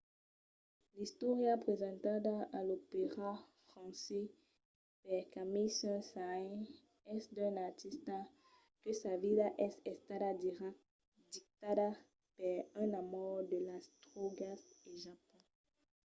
[0.97, 3.31] l'istòria presentada a l'opèra
[3.69, 4.29] francés
[5.05, 6.67] per camille saint-saëns
[7.15, 8.15] es d'un artista
[8.81, 10.29] que sa vida es estada
[11.33, 11.89] dictada
[12.37, 15.41] per un amor de las drògas e japon.